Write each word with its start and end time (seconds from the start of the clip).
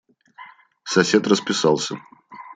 Сосед 0.83 1.27
расписался. 1.27 1.95